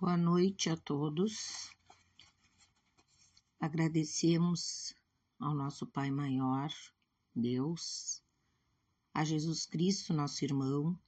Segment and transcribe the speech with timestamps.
[0.00, 1.76] Boa noite a todos.
[3.60, 4.94] Agradecemos
[5.38, 6.72] ao nosso Pai Maior,
[7.36, 8.22] Deus,
[9.12, 10.98] a Jesus Cristo, nosso irmão,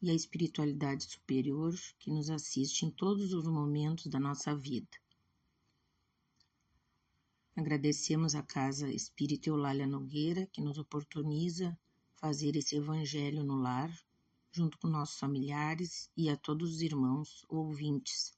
[0.00, 4.96] e à espiritualidade superior que nos assiste em todos os momentos da nossa vida.
[7.54, 11.78] Agradecemos à Casa Espírita Eulália Nogueira, que nos oportuniza
[12.16, 13.94] fazer esse evangelho no lar,
[14.52, 18.32] junto com nossos familiares e a todos os irmãos ouvintes.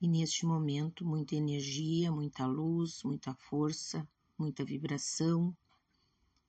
[0.00, 4.06] E neste momento, muita energia, muita luz, muita força,
[4.38, 5.56] muita vibração.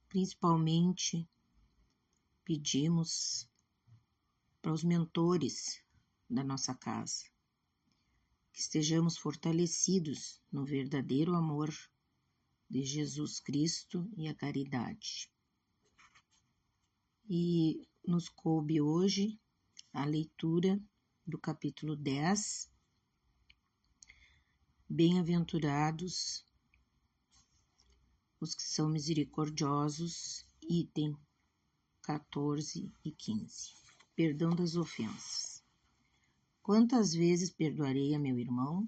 [0.10, 1.28] Principalmente,
[2.44, 3.50] pedimos
[4.62, 5.82] para os mentores
[6.30, 7.24] da nossa casa
[8.56, 11.74] que estejamos fortalecidos no verdadeiro amor
[12.70, 15.30] de Jesus Cristo e a caridade.
[17.28, 19.40] E nos coube hoje
[19.92, 20.80] a leitura
[21.26, 22.70] do capítulo 10.
[24.88, 26.46] Bem-aventurados
[28.40, 31.18] os que são misericordiosos, item
[32.04, 33.74] 14 e 15.
[34.16, 35.64] Perdão das ofensas.
[36.62, 38.88] Quantas vezes perdoarei a meu irmão?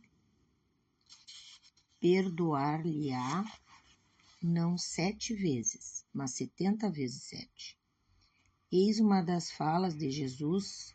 [1.99, 3.43] Perdoar-lhe-á
[4.43, 7.75] não sete vezes, mas setenta vezes sete.
[8.69, 10.93] Eis uma das falas de Jesus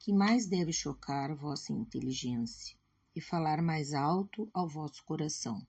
[0.00, 2.76] que mais deve chocar vossa inteligência
[3.14, 5.64] e falar mais alto ao vosso coração.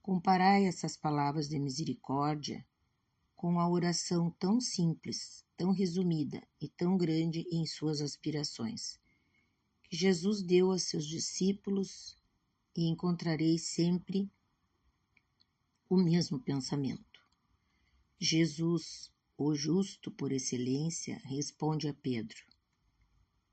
[0.00, 2.66] Comparai essas palavras de misericórdia
[3.36, 8.98] com a oração tão simples, tão resumida e tão grande em suas aspirações,
[9.82, 12.16] que Jesus deu a seus discípulos
[12.74, 14.32] e encontrareis sempre
[15.86, 17.20] o mesmo pensamento.
[18.18, 19.11] Jesus
[19.44, 22.38] o justo por excelência responde a Pedro: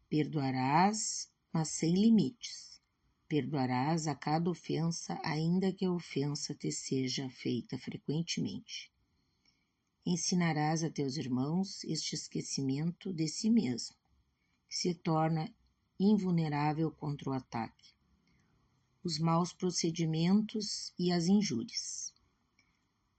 [0.08, 2.80] Perdoarás, mas sem limites.
[3.28, 8.92] Perdoarás a cada ofensa, ainda que a ofensa te seja feita frequentemente.
[10.06, 13.96] Ensinarás a teus irmãos este esquecimento de si mesmo,
[14.68, 15.54] que se torna
[16.00, 17.94] invulnerável contra o ataque,
[19.04, 22.14] os maus procedimentos e as injúrias.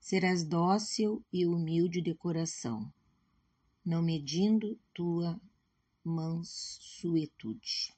[0.03, 2.91] Serás dócil e humilde de coração,
[3.85, 5.39] não medindo tua
[6.03, 7.93] mansuetude.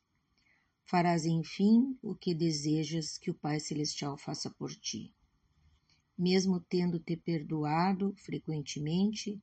[0.83, 5.15] Farás, enfim, o que desejas que o Pai Celestial faça por ti.
[6.17, 9.41] Mesmo tendo te perdoado frequentemente,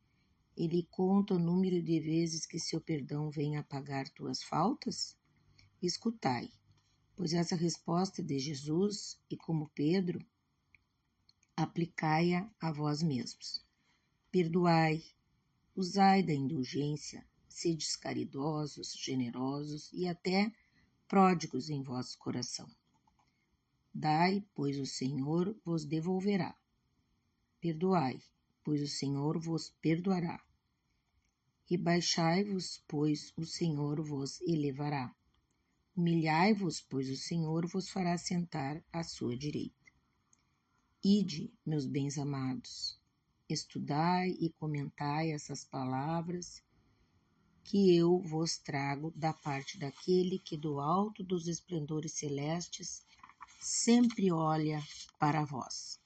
[0.55, 5.17] ele conta o número de vezes que seu perdão vem apagar tuas faltas?
[5.83, 6.51] Escutai,
[7.17, 10.23] pois essa resposta de Jesus, e como Pedro,
[11.63, 13.63] aplicai-a a vós mesmos.
[14.33, 15.05] Perdoai,
[15.77, 20.51] usai da indulgência, sedes caridosos, generosos e até
[21.07, 22.67] pródigos em vosso coração.
[23.93, 26.57] Dai, pois o Senhor vos devolverá.
[27.61, 28.19] Perdoai,
[28.65, 30.43] pois o Senhor vos perdoará.
[31.67, 35.15] Rebaixai-vos, pois o Senhor vos elevará.
[35.95, 39.80] Humilhai-vos, pois o Senhor vos fará sentar à sua direita.
[41.03, 43.01] Ide, meus bens amados,
[43.49, 46.63] estudai e comentai essas palavras
[47.65, 53.03] que eu vos trago da parte daquele que do alto dos esplendores celestes
[53.59, 54.79] sempre olha
[55.19, 55.99] para vós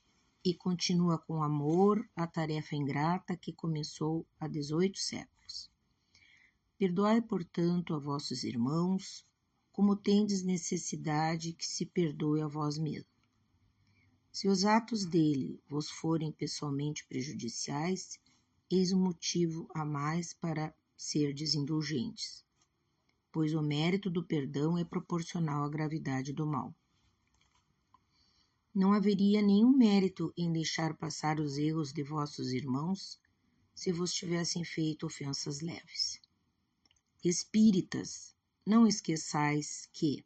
[0.44, 5.68] e continua com amor a tarefa ingrata que começou há dezoito séculos.
[6.78, 9.26] Perdoai, portanto, a vossos irmãos,
[9.72, 13.13] como tendes necessidade que se perdoe a vós mesmos.
[14.34, 18.18] Se os atos dele vos forem pessoalmente prejudiciais,
[18.68, 22.44] eis um motivo a mais para serdes indulgentes,
[23.30, 26.74] pois o mérito do perdão é proporcional à gravidade do mal.
[28.74, 33.20] Não haveria nenhum mérito em deixar passar os erros de vossos irmãos
[33.72, 36.20] se vos tivessem feito ofensas leves.
[37.24, 38.34] Espíritas,
[38.66, 40.24] não esqueçais que,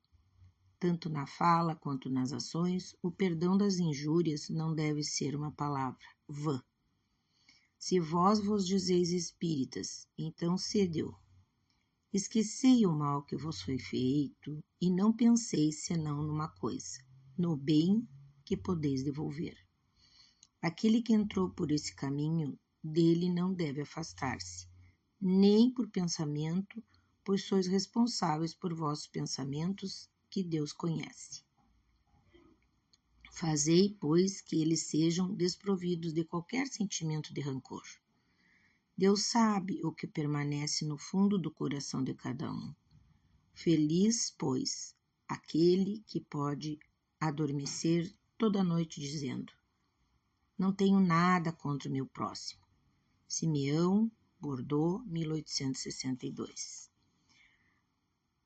[0.80, 6.06] tanto na fala quanto nas ações, o perdão das injúrias não deve ser uma palavra
[6.28, 6.62] vã.
[7.78, 11.14] Se vós vos dizeis espíritas, então cedeu.
[12.12, 16.98] Esquecei o mal que vos foi feito e não penseis senão numa coisa,
[17.36, 18.08] no bem
[18.44, 19.56] que podeis devolver.
[20.62, 24.68] Aquele que entrou por esse caminho, dele não deve afastar-se,
[25.20, 26.82] nem por pensamento,
[27.24, 31.42] pois sois responsáveis por vossos pensamentos que Deus conhece.
[33.32, 37.82] Fazei, pois, que eles sejam desprovidos de qualquer sentimento de rancor.
[38.96, 42.72] Deus sabe o que permanece no fundo do coração de cada um,
[43.52, 44.94] Feliz, pois,
[45.26, 46.78] aquele que pode
[47.20, 49.52] adormecer toda noite dizendo:
[50.56, 52.62] Não tenho nada contra o meu próximo.
[53.26, 54.08] Simeão,
[54.40, 56.87] Bordeaux, 1862.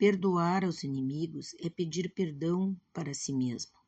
[0.02, 3.78] Perdoar aos inimigos é pedir perdão para si mesmo.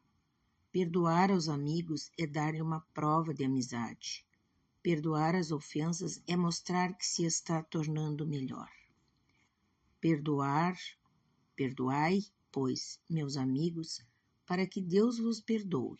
[0.70, 4.24] Perdoar aos amigos é dar-lhe uma prova de amizade.
[4.80, 8.70] Perdoar as ofensas é mostrar que se está tornando melhor.
[10.00, 10.78] Perdoar,
[11.56, 12.20] perdoai,
[12.52, 14.00] pois, meus amigos,
[14.46, 15.98] para que Deus vos perdoe.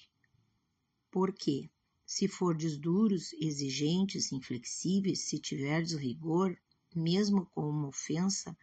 [1.11, 1.69] Porque,
[2.07, 6.57] se fordes duros, exigentes, inflexíveis, se tiverdes rigor,
[6.95, 8.57] mesmo com uma ofensa,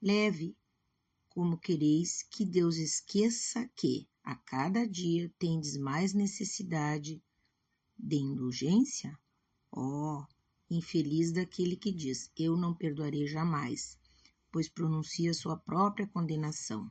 [0.00, 0.56] leve,
[1.34, 7.22] como quereis que Deus esqueça que, a cada dia, tendes mais necessidade
[7.98, 9.18] de indulgência?
[9.70, 10.22] Oh,
[10.70, 13.98] infeliz daquele que diz: Eu não perdoarei jamais,
[14.50, 16.90] pois pronuncia sua própria condenação.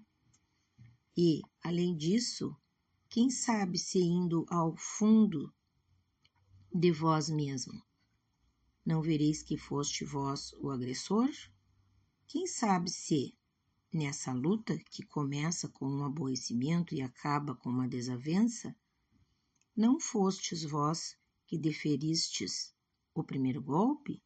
[1.15, 2.55] E, além disso,
[3.09, 5.53] quem sabe se indo ao fundo
[6.73, 7.79] de vós mesmo,
[8.83, 11.29] não vereis que foste vós o agressor?
[12.25, 13.35] Quem sabe se,
[13.93, 18.75] nessa luta que começa com um aborrecimento e acaba com uma desavença,
[19.75, 22.73] não fostes vós que deferistes
[23.13, 24.23] o primeiro golpe?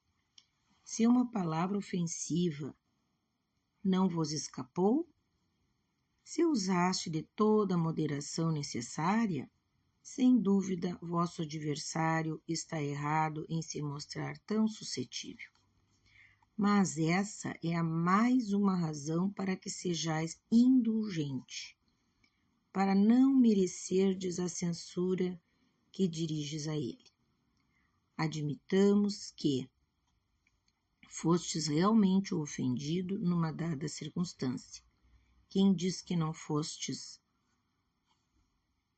[0.84, 2.76] Se uma palavra ofensiva
[3.84, 5.08] não vos escapou?
[6.24, 9.50] Se usaste de toda a moderação necessária,
[10.02, 15.55] sem dúvida vosso adversário está errado em se mostrar tão suscetível.
[16.58, 21.78] Mas essa é a mais uma razão para que sejais indulgente,
[22.72, 25.40] para não merecerdes a censura
[25.92, 27.16] que diriges a ele
[28.18, 29.70] admitamos que
[31.10, 34.84] fostes realmente ofendido numa dada circunstância.
[35.50, 37.22] Quem diz que não fostes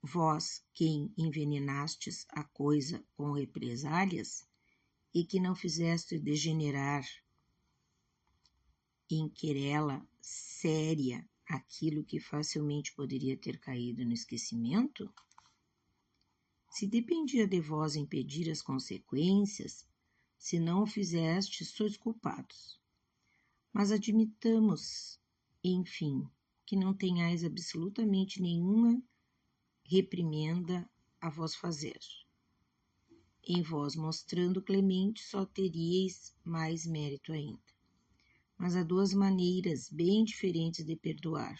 [0.01, 4.47] vós quem envenenastes a coisa com represálias
[5.13, 7.03] e que não fizeste degenerar
[9.09, 15.13] em querela séria aquilo que facilmente poderia ter caído no esquecimento?
[16.69, 19.87] Se dependia de vós impedir as consequências,
[20.37, 22.79] se não o fizeste, sois culpados.
[23.71, 25.19] Mas admitamos,
[25.63, 26.27] enfim,
[26.65, 29.01] que não tenhais absolutamente nenhuma
[29.83, 30.87] reprimenda
[31.21, 31.99] a vós fazer.
[33.41, 37.76] Em vós mostrando clemente, só teríeis mais mérito ainda.
[38.57, 41.59] Mas há duas maneiras bem diferentes de perdoar: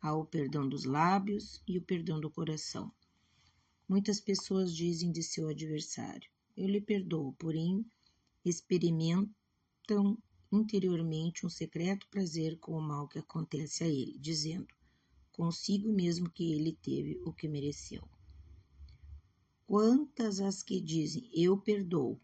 [0.00, 2.92] há o perdão dos lábios e o perdão do coração.
[3.88, 7.84] Muitas pessoas dizem de seu adversário: Eu lhe perdoo, porém
[8.44, 10.18] experimentam
[10.52, 14.68] interiormente um secreto prazer com o mal que acontece a ele, dizendo:
[15.32, 18.06] Consigo mesmo que ele teve o que mereceu.
[19.66, 22.20] Quantas as que dizem: Eu perdoo,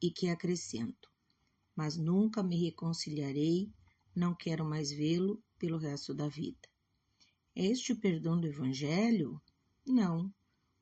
[0.00, 1.10] e que acrescento:
[1.74, 3.72] Mas nunca me reconciliarei,
[4.14, 6.68] não quero mais vê-lo pelo resto da vida.
[7.54, 9.40] É este o perdão do Evangelho?
[9.86, 10.32] Não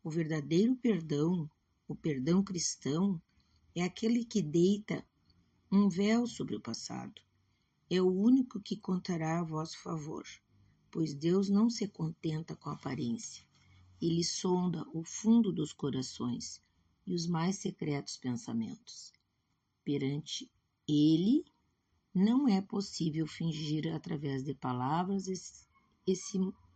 [0.04, 1.48] o verdadeiro perdão,
[1.86, 3.22] o perdão cristão,
[3.72, 5.06] é aquele que deita
[5.70, 7.22] um véu sobre o passado.
[7.88, 10.24] É o único que contará a vosso favor,
[10.90, 13.46] pois Deus não se contenta com a aparência.
[14.00, 16.60] Ele sonda o fundo dos corações
[17.06, 19.12] e os mais secretos pensamentos.
[19.84, 20.50] Perante
[20.92, 21.44] ele,
[22.14, 25.26] não é possível fingir através de palavras
[26.06, 26.14] e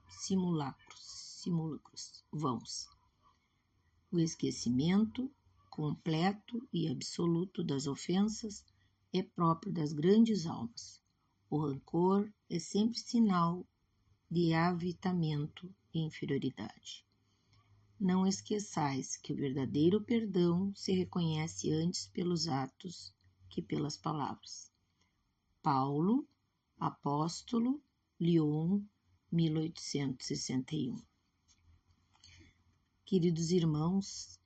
[0.09, 1.01] simulacros,
[1.43, 2.89] simulacros vãos.
[4.11, 5.31] O esquecimento
[5.69, 8.65] completo e absoluto das ofensas
[9.13, 11.03] é próprio das grandes almas.
[11.51, 13.67] O rancor é sempre sinal
[14.31, 17.05] de avitamento e inferioridade.
[18.01, 23.15] Não esqueçais que o verdadeiro perdão se reconhece antes pelos atos
[23.49, 24.73] que pelas palavras.
[25.63, 26.27] Paulo,
[26.79, 27.83] Apóstolo,
[28.21, 28.83] Lyon,
[29.33, 31.03] 1861
[33.05, 34.41] Queridos irmãos,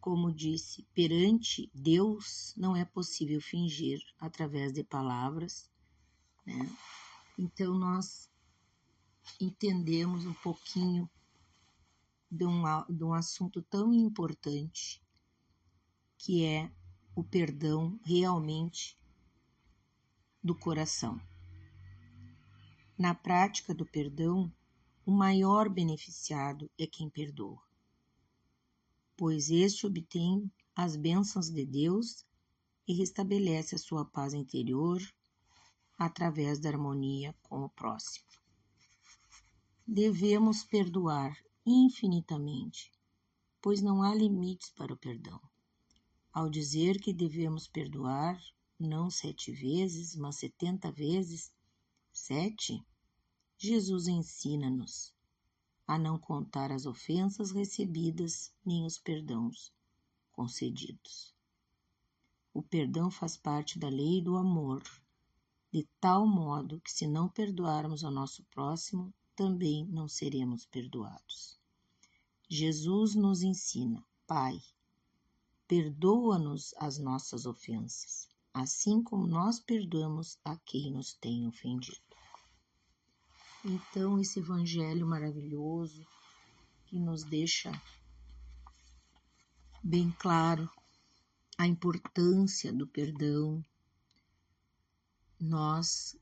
[0.00, 5.68] como disse, perante Deus não é possível fingir através de palavras,
[6.46, 6.70] né?
[7.36, 8.30] Então nós
[9.40, 11.10] entendemos um pouquinho
[12.30, 15.02] de um, de um assunto tão importante
[16.16, 16.70] que é
[17.14, 18.98] o perdão realmente
[20.42, 21.20] do coração.
[22.98, 24.52] Na prática do perdão,
[25.04, 27.60] o maior beneficiado é quem perdoa
[29.16, 32.24] pois este obtém as bênçãos de Deus
[32.86, 35.00] e restabelece a sua paz interior
[35.96, 38.26] através da harmonia com o próximo.
[39.86, 42.90] Devemos perdoar infinitamente,
[43.62, 45.40] pois não há limites para o perdão.
[46.34, 48.36] Ao dizer que devemos perdoar,
[48.76, 51.54] não sete vezes, mas setenta vezes
[52.12, 52.84] sete,
[53.56, 55.14] Jesus ensina-nos
[55.86, 59.72] a não contar as ofensas recebidas nem os perdãos
[60.32, 61.32] concedidos.
[62.52, 64.82] O perdão faz parte da lei do amor,
[65.72, 71.60] de tal modo que, se não perdoarmos ao nosso próximo, também não seremos perdoados.
[72.48, 74.60] Jesus nos ensina, Pai,
[75.66, 81.98] perdoa-nos as nossas ofensas, assim como nós perdoamos a quem nos tem ofendido.
[83.64, 86.06] Então, esse evangelho maravilhoso
[86.86, 87.72] que nos deixa
[89.82, 90.70] bem claro
[91.56, 93.64] a importância do perdão,
[95.40, 96.16] nós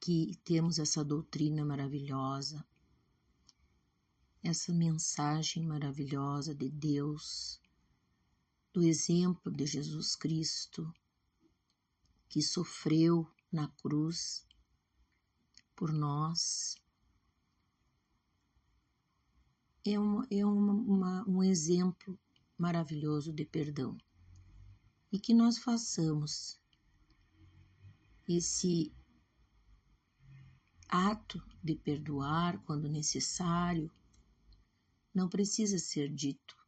[0.00, 2.64] que temos essa doutrina maravilhosa,
[4.42, 7.60] essa mensagem maravilhosa de Deus,
[8.76, 10.92] do exemplo de Jesus Cristo,
[12.28, 14.46] que sofreu na cruz
[15.74, 16.76] por nós.
[19.82, 22.20] É, uma, é uma, uma, um exemplo
[22.58, 23.96] maravilhoso de perdão.
[25.10, 26.60] E que nós façamos
[28.28, 28.92] esse
[30.86, 33.90] ato de perdoar quando necessário
[35.14, 36.65] não precisa ser dito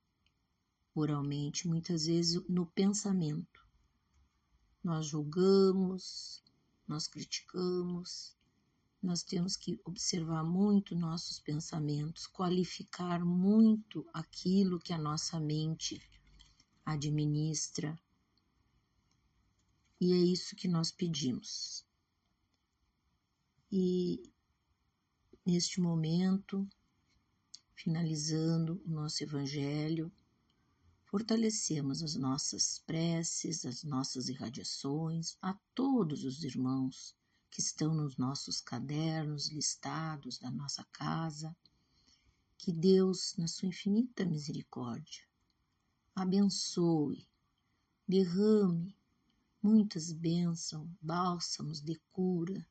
[0.99, 3.67] oralmente, muitas vezes no pensamento.
[4.83, 6.43] Nós julgamos,
[6.87, 8.37] nós criticamos,
[9.03, 16.01] nós temos que observar muito nossos pensamentos, qualificar muito aquilo que a nossa mente
[16.85, 17.99] administra.
[20.01, 21.85] E é isso que nós pedimos.
[23.71, 24.23] E
[25.45, 26.69] neste momento,
[27.75, 30.11] finalizando o nosso Evangelho,
[31.09, 37.17] fortalecemos as nossas preces, as nossas irradiações a todos os irmãos
[37.51, 41.57] que estão nos nossos cadernos listados da nossa casa.
[42.59, 45.25] Que Deus, na sua infinita misericórdia,
[46.15, 47.27] abençoe,
[48.07, 48.95] derrame
[49.63, 52.67] muitas bênçãos, bálsamos de cura,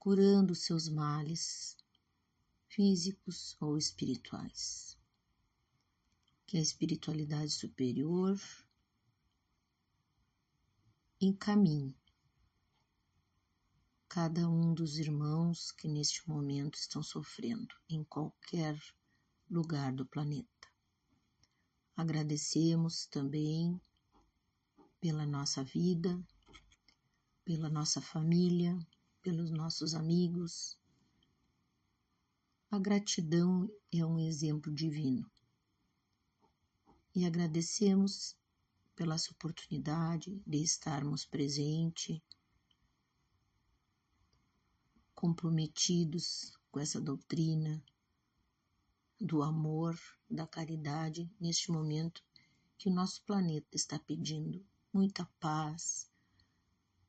[0.00, 1.76] curando seus males
[2.66, 5.00] físicos ou espirituais.
[6.52, 8.38] Que a espiritualidade superior
[11.18, 11.96] encaminhe
[14.06, 18.78] cada um dos irmãos que neste momento estão sofrendo em qualquer
[19.50, 20.68] lugar do planeta.
[21.96, 23.80] Agradecemos também
[25.00, 26.22] pela nossa vida,
[27.46, 28.78] pela nossa família,
[29.22, 30.78] pelos nossos amigos.
[32.70, 35.31] A gratidão é um exemplo divino.
[37.14, 38.36] E agradecemos
[38.94, 42.20] pela oportunidade de estarmos presentes
[45.14, 47.82] comprometidos com essa doutrina
[49.20, 49.96] do amor,
[50.28, 52.22] da caridade, neste momento
[52.76, 56.10] que o nosso planeta está pedindo muita paz,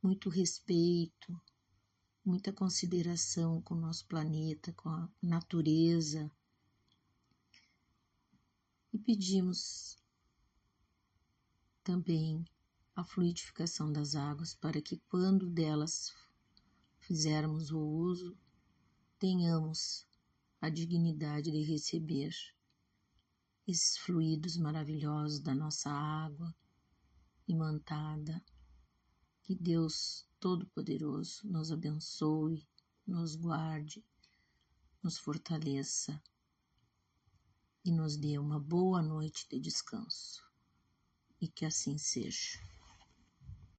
[0.01, 1.41] muito respeito,
[2.23, 6.31] muita consideração com o nosso planeta, com a natureza.
[8.93, 9.97] E pedimos
[11.83, 12.45] também
[12.95, 16.13] a fluidificação das águas para que quando delas
[16.99, 18.37] fizermos o uso,
[19.17, 20.05] tenhamos
[20.61, 22.35] a dignidade de receber
[23.67, 26.55] esses fluidos maravilhosos da nossa água
[27.47, 28.45] imantada.
[29.41, 32.63] Que Deus Todo-Poderoso nos abençoe,
[33.07, 34.05] nos guarde,
[35.01, 36.21] nos fortaleça
[37.83, 40.43] e nos dê uma boa noite de descanso.
[41.41, 42.59] E que assim seja.